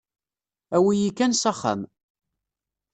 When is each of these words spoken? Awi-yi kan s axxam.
Awi-yi 0.75 1.11
kan 1.17 1.33
s 1.35 1.43
axxam. 1.51 1.81